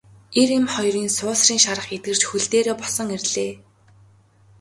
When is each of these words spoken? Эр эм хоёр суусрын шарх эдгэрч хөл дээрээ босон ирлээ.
Эр 0.41 0.49
эм 0.57 0.65
хоёр 0.73 0.95
суусрын 1.17 1.59
шарх 1.65 1.85
эдгэрч 1.95 2.21
хөл 2.25 2.45
дээрээ 2.51 2.75
босон 2.81 3.07
ирлээ. 3.15 3.51